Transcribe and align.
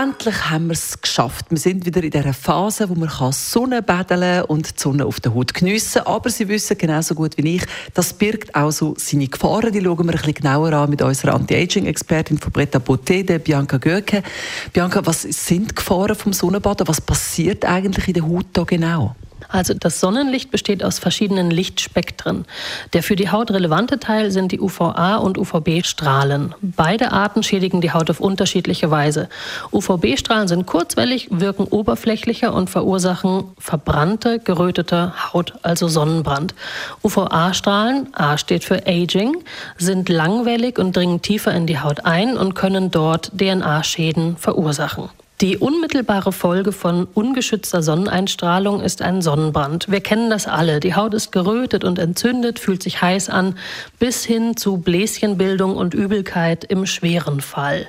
Endlich 0.00 0.48
haben 0.48 0.68
wir 0.68 0.72
es 0.72 0.98
geschafft. 0.98 1.46
Wir 1.50 1.58
sind 1.58 1.84
wieder 1.84 2.02
in 2.02 2.10
dieser 2.10 2.32
Phase, 2.32 2.88
wo 2.88 2.94
man 2.94 3.10
Sonne 3.32 3.82
baden 3.82 4.44
und 4.44 4.70
die 4.70 4.80
Sonne 4.80 5.04
auf 5.04 5.20
der 5.20 5.34
Haut 5.34 5.52
geniessen 5.52 6.02
kann. 6.04 6.14
Aber 6.14 6.30
Sie 6.30 6.48
wissen 6.48 6.78
genauso 6.78 7.14
gut 7.14 7.36
wie 7.36 7.56
ich, 7.56 7.64
das 7.92 8.14
birgt 8.14 8.54
auch 8.54 8.70
so 8.70 8.94
seine 8.96 9.28
Gefahren. 9.28 9.72
Die 9.72 9.82
schauen 9.82 9.98
wir 9.98 10.14
ein 10.14 10.16
bisschen 10.16 10.32
genauer 10.32 10.72
an 10.72 10.88
mit 10.88 11.02
unserer 11.02 11.34
Anti-Aging-Expertin 11.34 12.38
von 12.38 12.50
Bretta 12.50 12.78
Botte, 12.78 13.22
Bianca 13.40 13.76
Göke. 13.76 14.22
Bianca, 14.72 15.04
was 15.04 15.20
sind 15.20 15.72
die 15.72 15.74
Gefahren 15.74 16.16
vom 16.16 16.32
Sonnenbaden? 16.32 16.88
Was 16.88 17.02
passiert 17.02 17.66
eigentlich 17.66 18.08
in 18.08 18.14
der 18.14 18.26
Haut 18.26 18.46
da 18.54 18.64
genau? 18.64 19.14
Also 19.48 19.74
das 19.74 20.00
Sonnenlicht 20.00 20.50
besteht 20.50 20.84
aus 20.84 20.98
verschiedenen 20.98 21.50
Lichtspektren. 21.50 22.44
Der 22.92 23.02
für 23.02 23.16
die 23.16 23.30
Haut 23.30 23.50
relevante 23.50 23.98
Teil 23.98 24.30
sind 24.30 24.52
die 24.52 24.60
UVA 24.60 25.16
und 25.16 25.38
UVB-Strahlen. 25.38 26.54
Beide 26.62 27.12
Arten 27.12 27.42
schädigen 27.42 27.80
die 27.80 27.92
Haut 27.92 28.10
auf 28.10 28.20
unterschiedliche 28.20 28.90
Weise. 28.90 29.28
UVB-Strahlen 29.72 30.48
sind 30.48 30.66
kurzwellig, 30.66 31.28
wirken 31.30 31.64
oberflächlicher 31.64 32.52
und 32.54 32.70
verursachen 32.70 33.44
verbrannte, 33.58 34.38
gerötete 34.38 35.12
Haut, 35.32 35.54
also 35.62 35.88
Sonnenbrand. 35.88 36.54
UVA-Strahlen, 37.02 38.08
A 38.14 38.38
steht 38.38 38.64
für 38.64 38.86
Aging, 38.86 39.36
sind 39.76 40.08
langwellig 40.08 40.78
und 40.78 40.96
dringen 40.96 41.22
tiefer 41.22 41.52
in 41.52 41.66
die 41.66 41.78
Haut 41.78 42.04
ein 42.04 42.36
und 42.36 42.54
können 42.54 42.90
dort 42.90 43.32
DNA-Schäden 43.38 44.36
verursachen. 44.36 45.08
Die 45.40 45.56
unmittelbare 45.56 46.32
Folge 46.32 46.70
von 46.70 47.04
ungeschützter 47.14 47.82
Sonneneinstrahlung 47.82 48.82
ist 48.82 49.00
ein 49.00 49.22
Sonnenbrand. 49.22 49.90
Wir 49.90 50.02
kennen 50.02 50.28
das 50.28 50.46
alle. 50.46 50.80
Die 50.80 50.94
Haut 50.94 51.14
ist 51.14 51.32
gerötet 51.32 51.82
und 51.82 51.98
entzündet, 51.98 52.58
fühlt 52.58 52.82
sich 52.82 53.00
heiß 53.00 53.30
an, 53.30 53.56
bis 53.98 54.22
hin 54.22 54.58
zu 54.58 54.76
Bläschenbildung 54.76 55.76
und 55.76 55.94
Übelkeit 55.94 56.64
im 56.64 56.84
schweren 56.84 57.40
Fall. 57.40 57.86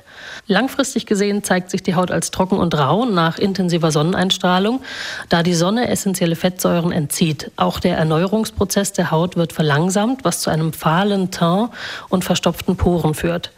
Langfristig 0.47 1.05
gesehen 1.05 1.43
zeigt 1.43 1.71
sich 1.71 1.83
die 1.83 1.95
Haut 1.95 2.09
als 2.09 2.31
trocken 2.31 2.57
und 2.57 2.73
rau 2.73 3.03
nach 3.03 3.37
intensiver 3.37 3.91
Sonneneinstrahlung, 3.91 4.81
da 5.27 5.43
die 5.43 5.53
Sonne 5.53 5.89
essentielle 5.89 6.37
Fettsäuren 6.37 6.93
entzieht. 6.93 7.51
Auch 7.57 7.81
der 7.81 7.97
Erneuerungsprozess 7.97 8.93
der 8.93 9.11
Haut 9.11 9.35
wird 9.35 9.51
verlangsamt, 9.51 10.23
was 10.23 10.39
zu 10.39 10.51
einem 10.51 10.71
fahlen 10.71 11.31
Teint 11.31 11.71
und 12.07 12.23
verstopften 12.23 12.77
Poren 12.77 13.13
führt. 13.13 13.51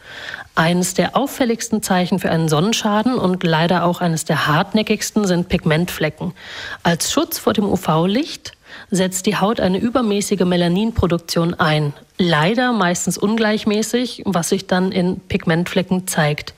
Eines 0.56 0.94
der 0.94 1.16
auffälligsten 1.16 1.82
Zeichen 1.82 2.20
für 2.20 2.30
einen 2.30 2.48
Sonnenschaden 2.48 3.16
und 3.16 3.44
leider 3.44 3.83
auch 3.84 4.02
eines 4.02 4.26
der 4.26 4.48
hartnäckigsten 4.48 5.26
sind 5.26 5.50
Pigmentflecken. 5.50 6.34
Als 6.84 7.12
Schutz 7.12 7.40
vor 7.40 7.54
dem 7.54 7.66
UV-Licht 7.66 8.54
setzt 8.90 9.26
die 9.26 9.38
Haut 9.38 9.60
eine 9.60 9.78
übermäßige 9.78 10.42
Melaninproduktion 10.42 11.54
ein. 11.54 11.94
Leider 12.18 12.74
meistens 12.74 13.18
ungleichmäßig, 13.18 14.24
was 14.26 14.50
sich 14.50 14.68
dann 14.68 14.92
in 14.92 15.20
Pigmentflecken 15.20 16.08
zeigt. 16.08 16.54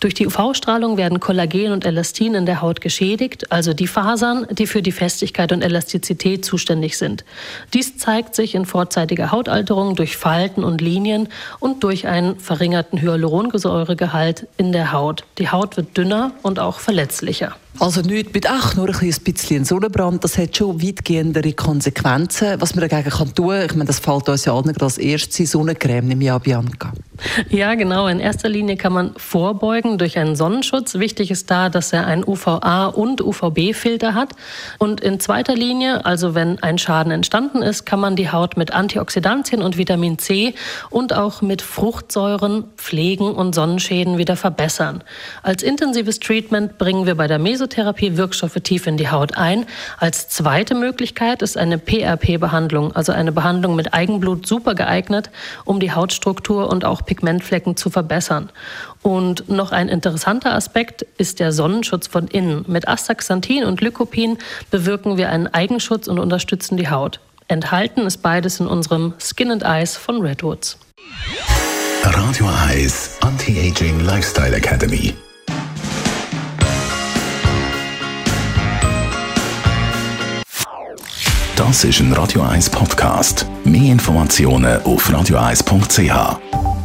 Durch 0.00 0.12
die 0.12 0.26
UV-Strahlung 0.26 0.98
werden 0.98 1.20
Kollagen 1.20 1.72
und 1.72 1.86
Elastin 1.86 2.34
in 2.34 2.44
der 2.44 2.60
Haut 2.60 2.82
geschädigt, 2.82 3.50
also 3.50 3.72
die 3.72 3.86
Fasern, 3.86 4.46
die 4.50 4.66
für 4.66 4.82
die 4.82 4.92
Festigkeit 4.92 5.52
und 5.52 5.62
Elastizität 5.62 6.44
zuständig 6.44 6.98
sind. 6.98 7.24
Dies 7.72 7.96
zeigt 7.96 8.34
sich 8.34 8.54
in 8.54 8.66
vorzeitiger 8.66 9.32
Hautalterung 9.32 9.96
durch 9.96 10.18
Falten 10.18 10.64
und 10.64 10.82
Linien 10.82 11.28
und 11.60 11.82
durch 11.82 12.06
einen 12.06 12.38
verringerten 12.38 13.00
Hyaluronsäuregehalt 13.00 14.46
in 14.58 14.72
der 14.72 14.92
Haut. 14.92 15.24
Die 15.38 15.48
Haut 15.48 15.78
wird 15.78 15.96
dünner 15.96 16.32
und 16.42 16.58
auch 16.58 16.78
verletzlicher. 16.78 17.56
Also 17.78 18.00
nicht 18.00 18.34
mit, 18.34 18.48
ach, 18.48 18.74
nur 18.74 18.88
ein 18.88 19.14
bisschen 19.24 19.64
Sonnenbrand, 19.64 20.24
das 20.24 20.38
hat 20.38 20.56
schon 20.56 20.82
weitgehendere 20.82 21.52
Konsequenzen. 21.52 22.60
Was 22.60 22.74
man 22.74 22.88
dagegen 22.88 23.10
kann 23.10 23.34
tun, 23.34 23.54
ich 23.64 23.74
meine, 23.74 23.86
das 23.86 23.98
fällt 23.98 24.28
uns 24.28 24.44
ja 24.44 24.54
allen 24.54 24.64
gerade 24.64 24.84
als 24.84 24.98
erstes 24.98 25.50
Sonnencreme, 25.50 26.08
nehme 26.08 26.24
ich 26.24 26.32
an, 26.32 26.40
Bianca. 26.40 26.92
Ja, 27.48 27.74
genau. 27.74 28.06
In 28.08 28.20
erster 28.20 28.48
Linie 28.48 28.76
kann 28.76 28.92
man 28.92 29.14
vorbeugen 29.16 29.98
durch 29.98 30.18
einen 30.18 30.36
Sonnenschutz. 30.36 30.94
Wichtig 30.94 31.30
ist 31.30 31.50
da, 31.50 31.68
dass 31.68 31.92
er 31.92 32.06
einen 32.06 32.24
UVA- 32.24 32.86
und 32.86 33.20
UVB-Filter 33.20 34.14
hat. 34.14 34.32
Und 34.78 35.00
in 35.00 35.20
zweiter 35.20 35.54
Linie, 35.54 36.04
also 36.04 36.34
wenn 36.34 36.62
ein 36.62 36.78
Schaden 36.78 37.12
entstanden 37.12 37.62
ist, 37.62 37.86
kann 37.86 38.00
man 38.00 38.16
die 38.16 38.30
Haut 38.30 38.56
mit 38.56 38.72
Antioxidantien 38.72 39.62
und 39.62 39.76
Vitamin 39.78 40.18
C 40.18 40.54
und 40.90 41.14
auch 41.14 41.42
mit 41.42 41.62
Fruchtsäuren 41.62 42.64
pflegen 42.76 43.32
und 43.34 43.54
Sonnenschäden 43.54 44.18
wieder 44.18 44.36
verbessern. 44.36 45.02
Als 45.42 45.62
intensives 45.62 46.20
Treatment 46.20 46.78
bringen 46.78 47.06
wir 47.06 47.14
bei 47.14 47.26
der 47.26 47.38
Mesotherapie 47.38 48.16
Wirkstoffe 48.16 48.58
tief 48.62 48.86
in 48.86 48.96
die 48.96 49.08
Haut 49.08 49.36
ein. 49.36 49.66
Als 49.98 50.28
zweite 50.28 50.74
Möglichkeit 50.74 51.42
ist 51.42 51.56
eine 51.56 51.78
PRP-Behandlung, 51.78 52.94
also 52.94 53.12
eine 53.12 53.32
Behandlung 53.32 53.76
mit 53.76 53.94
Eigenblut 53.94 54.46
super 54.46 54.74
geeignet, 54.74 55.30
um 55.64 55.80
die 55.80 55.92
Hautstruktur 55.92 56.68
und 56.68 56.84
auch 56.84 57.05
Pigmentflecken 57.06 57.76
zu 57.76 57.88
verbessern. 57.88 58.50
Und 59.02 59.48
noch 59.48 59.72
ein 59.72 59.88
interessanter 59.88 60.54
Aspekt 60.54 61.02
ist 61.16 61.40
der 61.40 61.52
Sonnenschutz 61.52 62.06
von 62.06 62.26
innen. 62.28 62.64
Mit 62.68 62.88
Astaxanthin 62.88 63.64
und 63.64 63.80
Lycopin 63.80 64.36
bewirken 64.70 65.16
wir 65.16 65.30
einen 65.30 65.46
Eigenschutz 65.46 66.08
und 66.08 66.18
unterstützen 66.18 66.76
die 66.76 66.90
Haut. 66.90 67.20
Enthalten 67.48 68.02
ist 68.02 68.18
beides 68.18 68.60
in 68.60 68.66
unserem 68.66 69.14
Skin 69.20 69.50
and 69.52 69.62
Eyes 69.62 69.96
von 69.96 70.20
Redwoods. 70.20 70.76
Radio 72.02 72.48
Eyes 72.68 73.16
Anti-Aging 73.20 74.00
Lifestyle 74.00 74.54
Academy. 74.56 75.14
Das 81.56 81.84
ist 81.84 82.00
ein 82.00 82.12
Radio 82.12 82.42
1 82.42 82.68
Podcast. 82.68 83.46
Mehr 83.64 83.92
Informationen 83.92 84.82
auf 84.82 85.08
radio1.ch. 85.08 86.75